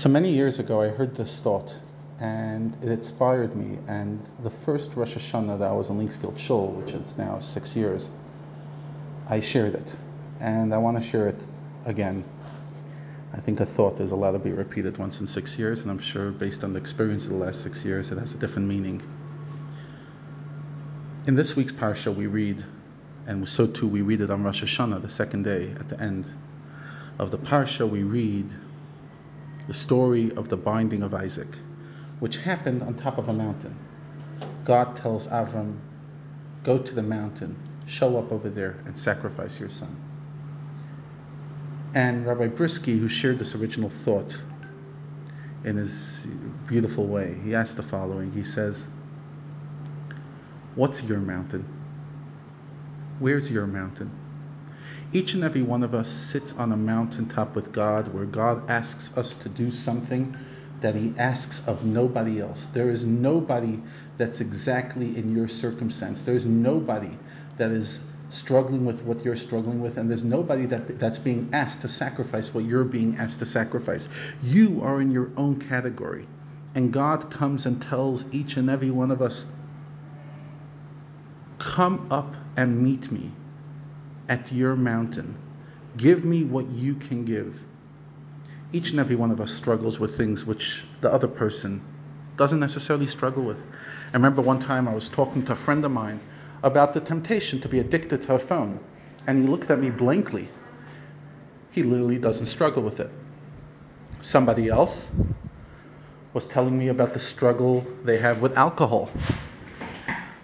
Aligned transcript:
So 0.00 0.08
many 0.08 0.32
years 0.32 0.58
ago, 0.58 0.80
I 0.80 0.88
heard 0.88 1.14
this 1.14 1.40
thought, 1.40 1.78
and 2.18 2.74
it 2.82 2.88
inspired 2.88 3.54
me. 3.54 3.76
And 3.86 4.18
the 4.42 4.48
first 4.48 4.96
Rosh 4.96 5.14
Hashanah 5.14 5.58
that 5.58 5.68
I 5.68 5.72
was 5.72 5.90
in 5.90 5.98
Linksfield 5.98 6.38
Shul, 6.38 6.68
which 6.68 6.92
is 6.92 7.18
now 7.18 7.38
six 7.40 7.76
years, 7.76 8.08
I 9.28 9.40
shared 9.40 9.74
it, 9.74 10.00
and 10.40 10.72
I 10.72 10.78
want 10.78 10.98
to 10.98 11.06
share 11.06 11.28
it 11.28 11.44
again. 11.84 12.24
I 13.34 13.40
think 13.40 13.60
a 13.60 13.66
thought 13.66 14.00
is 14.00 14.10
allowed 14.10 14.30
to 14.30 14.38
be 14.38 14.52
repeated 14.52 14.96
once 14.96 15.20
in 15.20 15.26
six 15.26 15.58
years, 15.58 15.82
and 15.82 15.90
I'm 15.90 15.98
sure 15.98 16.30
based 16.30 16.64
on 16.64 16.72
the 16.72 16.78
experience 16.78 17.24
of 17.24 17.32
the 17.32 17.36
last 17.36 17.62
six 17.62 17.84
years, 17.84 18.10
it 18.10 18.16
has 18.16 18.32
a 18.32 18.38
different 18.38 18.68
meaning. 18.68 19.02
In 21.26 21.34
this 21.34 21.56
week's 21.56 21.74
parsha, 21.74 22.16
we 22.16 22.26
read, 22.26 22.64
and 23.26 23.46
so 23.46 23.66
too 23.66 23.86
we 23.86 24.00
read 24.00 24.22
it 24.22 24.30
on 24.30 24.44
Rosh 24.44 24.64
Hashanah, 24.64 25.02
the 25.02 25.10
second 25.10 25.42
day 25.42 25.72
at 25.78 25.90
the 25.90 26.00
end 26.00 26.24
of 27.18 27.30
the 27.30 27.36
parsha, 27.36 27.86
we 27.86 28.02
read 28.02 28.46
the 29.70 29.74
story 29.74 30.32
of 30.32 30.48
the 30.48 30.56
binding 30.56 31.00
of 31.00 31.14
Isaac, 31.14 31.46
which 32.18 32.38
happened 32.38 32.82
on 32.82 32.92
top 32.92 33.18
of 33.18 33.28
a 33.28 33.32
mountain. 33.32 33.72
God 34.64 34.96
tells 34.96 35.28
Avram, 35.28 35.76
Go 36.64 36.76
to 36.78 36.92
the 36.92 37.04
mountain, 37.04 37.54
show 37.86 38.18
up 38.18 38.32
over 38.32 38.50
there, 38.50 38.74
and 38.84 38.98
sacrifice 38.98 39.60
your 39.60 39.70
son. 39.70 39.94
And 41.94 42.26
Rabbi 42.26 42.48
Brisky, 42.48 42.98
who 42.98 43.06
shared 43.06 43.38
this 43.38 43.54
original 43.54 43.90
thought 43.90 44.36
in 45.62 45.76
his 45.76 46.26
beautiful 46.66 47.06
way, 47.06 47.36
he 47.44 47.54
asked 47.54 47.76
the 47.76 47.84
following 47.84 48.32
He 48.32 48.42
says, 48.42 48.88
What's 50.74 51.04
your 51.04 51.20
mountain? 51.20 51.64
Where's 53.20 53.48
your 53.52 53.68
mountain? 53.68 54.10
Each 55.12 55.34
and 55.34 55.42
every 55.42 55.62
one 55.62 55.82
of 55.82 55.92
us 55.92 56.08
sits 56.08 56.52
on 56.52 56.70
a 56.70 56.76
mountaintop 56.76 57.56
with 57.56 57.72
God 57.72 58.14
where 58.14 58.26
God 58.26 58.70
asks 58.70 59.16
us 59.16 59.34
to 59.38 59.48
do 59.48 59.72
something 59.72 60.36
that 60.82 60.94
He 60.94 61.12
asks 61.18 61.66
of 61.66 61.84
nobody 61.84 62.40
else. 62.40 62.66
There 62.66 62.90
is 62.90 63.04
nobody 63.04 63.80
that's 64.18 64.40
exactly 64.40 65.16
in 65.16 65.34
your 65.34 65.48
circumstance. 65.48 66.22
There's 66.22 66.46
nobody 66.46 67.10
that 67.56 67.72
is 67.72 68.00
struggling 68.28 68.84
with 68.84 69.02
what 69.02 69.24
you're 69.24 69.34
struggling 69.34 69.80
with, 69.80 69.96
and 69.96 70.08
there's 70.08 70.22
nobody 70.22 70.66
that, 70.66 71.00
that's 71.00 71.18
being 71.18 71.50
asked 71.52 71.82
to 71.82 71.88
sacrifice 71.88 72.54
what 72.54 72.64
you're 72.64 72.84
being 72.84 73.16
asked 73.16 73.40
to 73.40 73.46
sacrifice. 73.46 74.08
You 74.44 74.82
are 74.84 75.00
in 75.00 75.10
your 75.10 75.32
own 75.36 75.58
category. 75.58 76.28
And 76.76 76.92
God 76.92 77.32
comes 77.32 77.66
and 77.66 77.82
tells 77.82 78.32
each 78.32 78.56
and 78.56 78.70
every 78.70 78.92
one 78.92 79.10
of 79.10 79.20
us, 79.20 79.44
Come 81.58 82.06
up 82.12 82.36
and 82.56 82.80
meet 82.80 83.10
me 83.10 83.32
at 84.30 84.52
your 84.52 84.76
mountain. 84.76 85.36
Give 85.96 86.24
me 86.24 86.44
what 86.44 86.70
you 86.70 86.94
can 86.94 87.24
give. 87.24 87.60
Each 88.72 88.92
and 88.92 89.00
every 89.00 89.16
one 89.16 89.32
of 89.32 89.40
us 89.40 89.52
struggles 89.52 89.98
with 89.98 90.16
things 90.16 90.46
which 90.46 90.86
the 91.00 91.12
other 91.12 91.26
person 91.26 91.82
doesn't 92.36 92.60
necessarily 92.60 93.08
struggle 93.08 93.42
with. 93.42 93.58
I 93.58 94.12
remember 94.12 94.40
one 94.40 94.60
time 94.60 94.86
I 94.86 94.94
was 94.94 95.08
talking 95.08 95.44
to 95.46 95.52
a 95.52 95.56
friend 95.56 95.84
of 95.84 95.90
mine 95.90 96.20
about 96.62 96.94
the 96.94 97.00
temptation 97.00 97.60
to 97.62 97.68
be 97.68 97.80
addicted 97.80 98.22
to 98.22 98.34
a 98.34 98.38
phone, 98.38 98.78
and 99.26 99.42
he 99.42 99.48
looked 99.48 99.68
at 99.68 99.80
me 99.80 99.90
blankly. 99.90 100.48
He 101.72 101.82
literally 101.82 102.18
doesn't 102.18 102.46
struggle 102.46 102.84
with 102.84 103.00
it. 103.00 103.10
Somebody 104.20 104.68
else 104.68 105.12
was 106.32 106.46
telling 106.46 106.78
me 106.78 106.88
about 106.88 107.14
the 107.14 107.18
struggle 107.18 107.84
they 108.04 108.18
have 108.18 108.40
with 108.40 108.56
alcohol. 108.56 109.10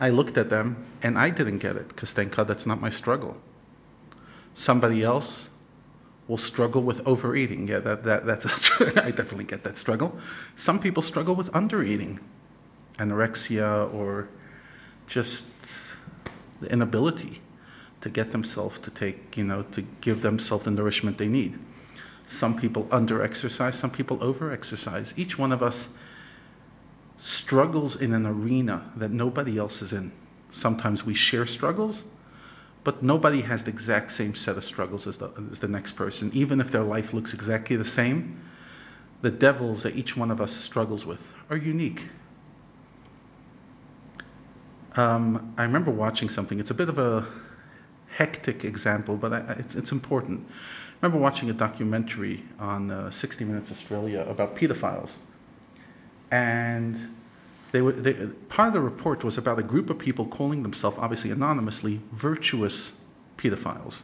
I 0.00 0.10
looked 0.10 0.36
at 0.36 0.50
them 0.50 0.84
and 1.02 1.16
I 1.16 1.30
didn't 1.30 1.58
get 1.58 1.76
it 1.76 1.86
because 1.88 2.12
thank 2.12 2.34
God 2.34 2.48
that's 2.48 2.66
not 2.66 2.80
my 2.80 2.90
struggle. 2.90 3.36
Somebody 4.58 5.04
else 5.04 5.50
will 6.26 6.36
struggle 6.36 6.82
with 6.82 7.06
overeating. 7.06 7.68
Yeah, 7.68 7.78
that, 7.78 8.02
that 8.02 8.26
that's 8.26 8.44
a, 8.80 9.04
I 9.04 9.12
definitely 9.12 9.44
get 9.44 9.62
that 9.62 9.78
struggle. 9.78 10.18
Some 10.56 10.80
people 10.80 11.00
struggle 11.00 11.36
with 11.36 11.52
undereating, 11.52 12.18
anorexia, 12.96 13.94
or 13.94 14.28
just 15.06 15.44
the 16.60 16.72
inability 16.72 17.40
to 18.00 18.08
get 18.08 18.32
themselves 18.32 18.80
to 18.80 18.90
take, 18.90 19.36
you 19.36 19.44
know, 19.44 19.62
to 19.62 19.82
give 20.00 20.22
themselves 20.22 20.64
the 20.64 20.72
nourishment 20.72 21.18
they 21.18 21.28
need. 21.28 21.56
Some 22.26 22.58
people 22.58 22.88
under 22.90 23.22
exercise, 23.22 23.78
some 23.78 23.92
people 23.92 24.18
over 24.24 24.50
exercise. 24.50 25.14
Each 25.16 25.38
one 25.38 25.52
of 25.52 25.62
us 25.62 25.88
struggles 27.16 27.94
in 27.94 28.12
an 28.12 28.26
arena 28.26 28.90
that 28.96 29.12
nobody 29.12 29.56
else 29.56 29.82
is 29.82 29.92
in. 29.92 30.10
Sometimes 30.50 31.04
we 31.04 31.14
share 31.14 31.46
struggles, 31.46 32.02
but 32.88 33.02
nobody 33.02 33.42
has 33.42 33.64
the 33.64 33.70
exact 33.70 34.10
same 34.10 34.34
set 34.34 34.56
of 34.56 34.64
struggles 34.64 35.06
as 35.06 35.18
the, 35.18 35.30
as 35.52 35.60
the 35.60 35.68
next 35.68 35.92
person. 35.92 36.30
Even 36.32 36.58
if 36.58 36.72
their 36.72 36.82
life 36.82 37.12
looks 37.12 37.34
exactly 37.34 37.76
the 37.76 37.84
same, 37.84 38.40
the 39.20 39.30
devils 39.30 39.82
that 39.82 39.94
each 39.94 40.16
one 40.16 40.30
of 40.30 40.40
us 40.40 40.50
struggles 40.50 41.04
with 41.04 41.20
are 41.50 41.56
unique. 41.58 42.06
Um, 44.96 45.52
I 45.58 45.64
remember 45.64 45.90
watching 45.90 46.30
something. 46.30 46.60
It's 46.60 46.70
a 46.70 46.74
bit 46.82 46.88
of 46.88 46.98
a 46.98 47.26
hectic 48.08 48.64
example, 48.64 49.18
but 49.18 49.34
I, 49.34 49.40
it's, 49.58 49.74
it's, 49.74 49.92
important. 49.92 50.48
I 50.48 51.04
remember 51.04 51.22
watching 51.22 51.50
a 51.50 51.52
documentary 51.52 52.42
on 52.58 52.90
uh, 52.90 53.10
60 53.10 53.44
Minutes 53.44 53.70
Australia 53.70 54.24
about 54.26 54.56
pedophiles. 54.56 55.14
And 56.30 56.96
they 57.72 57.82
were, 57.82 57.92
they, 57.92 58.14
part 58.48 58.68
of 58.68 58.74
the 58.74 58.80
report 58.80 59.24
was 59.24 59.38
about 59.38 59.58
a 59.58 59.62
group 59.62 59.90
of 59.90 59.98
people 59.98 60.26
calling 60.26 60.62
themselves, 60.62 60.98
obviously 60.98 61.30
anonymously, 61.30 62.00
virtuous 62.12 62.92
pedophiles. 63.36 64.02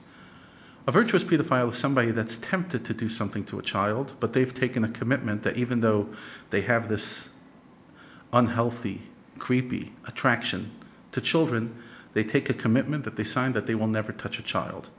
A 0.86 0.92
virtuous 0.92 1.24
pedophile 1.24 1.72
is 1.72 1.78
somebody 1.78 2.10
that's 2.10 2.36
tempted 2.36 2.84
to 2.86 2.94
do 2.94 3.08
something 3.08 3.44
to 3.46 3.58
a 3.58 3.62
child, 3.62 4.12
but 4.20 4.34
they've 4.34 4.54
taken 4.54 4.84
a 4.84 4.88
commitment 4.88 5.44
that 5.44 5.56
even 5.56 5.80
though 5.80 6.08
they 6.50 6.60
have 6.60 6.88
this 6.88 7.30
unhealthy, 8.32 9.00
creepy 9.38 9.92
attraction 10.06 10.70
to 11.12 11.22
children, 11.22 11.74
they 12.12 12.22
take 12.22 12.50
a 12.50 12.54
commitment 12.54 13.04
that 13.04 13.16
they 13.16 13.24
sign 13.24 13.52
that 13.52 13.66
they 13.66 13.74
will 13.74 13.86
never 13.86 14.12
touch 14.12 14.38
a 14.38 14.42
child. 14.42 14.90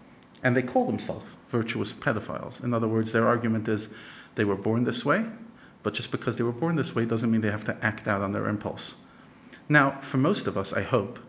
And 0.41 0.55
they 0.55 0.63
call 0.63 0.87
themselves 0.87 1.25
virtuous 1.49 1.93
pedophiles. 1.93 2.63
In 2.63 2.73
other 2.73 2.87
words, 2.87 3.11
their 3.11 3.27
argument 3.27 3.67
is 3.67 3.87
they 4.33 4.43
were 4.43 4.55
born 4.55 4.83
this 4.83 5.05
way, 5.05 5.25
but 5.85 5.93
just 5.93 6.09
because 6.09 6.35
they 6.35 6.43
were 6.43 6.51
born 6.51 6.75
this 6.75 6.95
way 6.95 7.05
doesn't 7.05 7.29
mean 7.29 7.41
they 7.41 7.51
have 7.51 7.65
to 7.65 7.77
act 7.85 8.07
out 8.07 8.23
on 8.23 8.31
their 8.31 8.47
impulse. 8.47 8.95
Now, 9.69 9.99
for 10.01 10.17
most 10.17 10.47
of 10.47 10.57
us, 10.57 10.73
I 10.73 10.81
hope, 10.81 11.19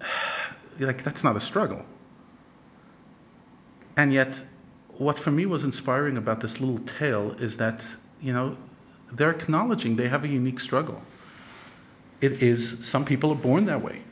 like 0.78 1.02
that's 1.02 1.24
not 1.24 1.34
a 1.34 1.40
struggle. 1.40 1.82
And 3.96 4.12
yet, 4.12 4.38
what 4.98 5.18
for 5.18 5.30
me 5.30 5.46
was 5.46 5.64
inspiring 5.64 6.18
about 6.18 6.40
this 6.40 6.60
little 6.60 6.80
tale 6.80 7.32
is 7.40 7.56
that, 7.56 7.86
you 8.20 8.34
know, 8.34 8.58
they're 9.10 9.30
acknowledging 9.30 9.96
they 9.96 10.08
have 10.08 10.24
a 10.24 10.28
unique 10.28 10.60
struggle. 10.60 11.00
It 12.20 12.42
is, 12.42 12.84
some 12.86 13.06
people 13.06 13.32
are 13.32 13.42
born 13.50 13.64
that 13.64 13.82
way, 13.82 14.02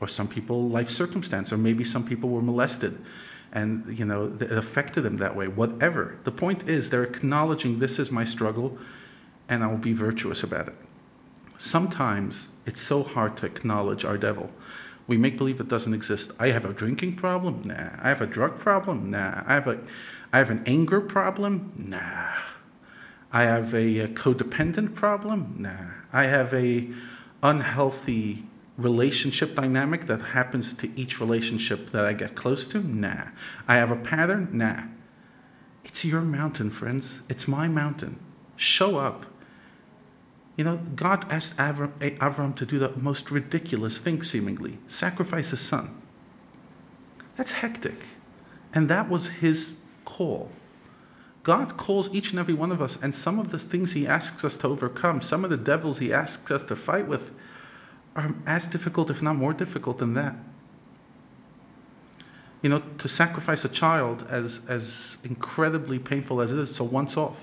or 0.00 0.08
some 0.08 0.26
people, 0.26 0.70
life 0.70 0.88
circumstance, 0.88 1.52
or 1.52 1.58
maybe 1.58 1.84
some 1.84 2.06
people 2.06 2.30
were 2.30 2.40
molested 2.40 2.98
and 3.52 3.98
you 3.98 4.04
know 4.04 4.32
it 4.40 4.52
affected 4.52 5.02
them 5.02 5.16
that 5.16 5.34
way 5.34 5.48
whatever. 5.48 6.16
The 6.24 6.32
point 6.32 6.68
is 6.68 6.90
they're 6.90 7.04
acknowledging 7.04 7.78
this 7.78 7.98
is 7.98 8.10
my 8.10 8.24
struggle 8.24 8.78
and 9.48 9.64
i 9.64 9.66
will 9.66 9.78
be 9.78 9.92
virtuous 9.92 10.42
about 10.42 10.68
it. 10.68 10.74
Sometimes 11.58 12.48
it's 12.66 12.80
so 12.80 13.02
hard 13.02 13.36
to 13.38 13.46
acknowledge 13.46 14.04
our 14.04 14.16
devil. 14.16 14.50
We 15.06 15.18
make 15.18 15.36
believe 15.36 15.60
it 15.60 15.68
doesn't 15.68 15.92
exist. 15.92 16.30
I 16.38 16.48
have 16.48 16.64
a 16.64 16.72
drinking 16.72 17.16
problem? 17.16 17.62
Nah. 17.64 17.90
I 18.00 18.08
have 18.08 18.22
a 18.22 18.26
drug 18.26 18.58
problem? 18.60 19.10
Nah. 19.10 19.42
I 19.46 19.54
have 19.54 19.66
a 19.66 19.78
i 20.32 20.38
have 20.38 20.50
an 20.50 20.62
anger 20.66 21.00
problem? 21.00 21.72
Nah. 21.76 22.32
I 23.32 23.42
have 23.42 23.74
a, 23.74 23.98
a 23.98 24.08
codependent 24.08 24.94
problem? 24.94 25.56
Nah. 25.58 25.90
I 26.12 26.24
have 26.24 26.54
a 26.54 26.88
unhealthy 27.42 28.44
relationship 28.80 29.54
dynamic 29.54 30.06
that 30.06 30.20
happens 30.20 30.74
to 30.74 30.90
each 30.98 31.20
relationship 31.20 31.90
that 31.90 32.04
I 32.04 32.12
get 32.12 32.34
close 32.34 32.66
to? 32.68 32.82
Nah. 32.82 33.24
I 33.68 33.76
have 33.76 33.90
a 33.90 33.96
pattern? 33.96 34.50
Nah. 34.52 34.82
It's 35.84 36.04
your 36.04 36.20
mountain, 36.20 36.70
friends. 36.70 37.20
It's 37.28 37.48
my 37.48 37.68
mountain. 37.68 38.18
Show 38.56 38.98
up. 38.98 39.26
You 40.56 40.64
know, 40.64 40.76
God 40.94 41.30
asked 41.30 41.56
Avram, 41.56 42.56
to 42.56 42.66
do 42.66 42.78
the 42.78 42.92
most 42.96 43.30
ridiculous 43.30 43.96
thing, 43.98 44.22
seemingly 44.22 44.78
sacrifice 44.88 45.50
his 45.50 45.60
son. 45.60 46.02
That's 47.36 47.52
hectic. 47.52 48.04
And 48.74 48.90
that 48.90 49.08
was 49.08 49.26
his 49.26 49.74
call. 50.04 50.50
God 51.42 51.78
calls 51.78 52.12
each 52.14 52.32
and 52.32 52.38
every 52.38 52.52
one 52.52 52.72
of 52.72 52.82
us, 52.82 52.98
and 53.00 53.14
some 53.14 53.38
of 53.38 53.50
the 53.50 53.58
things 53.58 53.92
he 53.92 54.06
asks 54.06 54.44
us 54.44 54.58
to 54.58 54.68
overcome, 54.68 55.22
some 55.22 55.44
of 55.44 55.50
the 55.50 55.56
devils 55.56 55.98
he 55.98 56.12
asks 56.12 56.50
us 56.50 56.64
to 56.64 56.76
fight 56.76 57.08
with, 57.08 57.30
are 58.20 58.34
as 58.46 58.66
difficult, 58.66 59.10
if 59.10 59.22
not 59.22 59.36
more 59.36 59.52
difficult 59.52 59.98
than 59.98 60.14
that. 60.14 60.36
You 62.62 62.70
know, 62.70 62.82
to 62.98 63.08
sacrifice 63.08 63.64
a 63.64 63.68
child, 63.68 64.26
as, 64.28 64.60
as 64.68 65.16
incredibly 65.24 65.98
painful 65.98 66.40
as 66.40 66.52
it 66.52 66.58
is, 66.58 66.74
so 66.74 66.84
once 66.84 67.16
off. 67.16 67.42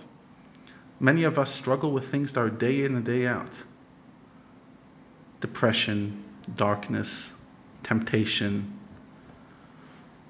Many 1.00 1.24
of 1.24 1.38
us 1.40 1.54
struggle 1.54 1.92
with 1.92 2.10
things 2.10 2.34
that 2.34 2.40
are 2.40 2.50
day 2.50 2.84
in 2.84 2.96
and 2.96 3.06
day 3.06 3.26
out 3.26 3.52
depression, 5.40 6.24
darkness, 6.56 7.32
temptation, 7.84 8.80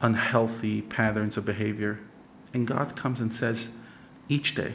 unhealthy 0.01 0.81
patterns 0.81 1.37
of 1.37 1.45
behavior. 1.45 1.99
And 2.53 2.67
God 2.67 2.95
comes 2.95 3.21
and 3.21 3.33
says, 3.33 3.69
each 4.27 4.55
day, 4.55 4.73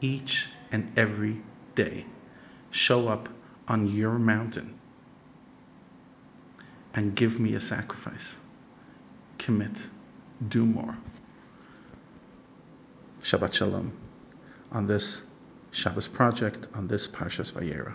each 0.00 0.48
and 0.72 0.92
every 0.96 1.40
day. 1.74 2.06
Show 2.70 3.08
up 3.08 3.28
on 3.68 3.88
your 3.88 4.18
mountain 4.18 4.78
and 6.94 7.14
give 7.14 7.38
me 7.38 7.54
a 7.54 7.60
sacrifice. 7.60 8.36
Commit. 9.38 9.86
Do 10.48 10.64
more. 10.64 10.96
Shabbat 13.22 13.54
Shalom 13.54 13.92
on 14.72 14.86
this 14.86 15.22
Shabbos 15.70 16.08
project, 16.08 16.68
on 16.74 16.88
this 16.88 17.06
Parshas 17.06 17.52
Vayera. 17.52 17.94